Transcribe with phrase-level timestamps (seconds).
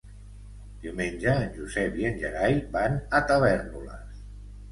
[0.85, 4.25] Diumenge en Josep i en Gerai van a Tavèrnoles.